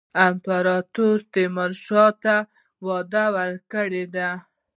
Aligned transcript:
امپراطور 0.27 1.15
تیمورشاه 1.33 2.09
ته 2.23 2.35
وعده 2.85 3.25
ورکړې 3.35 4.03
ده. 4.15 4.29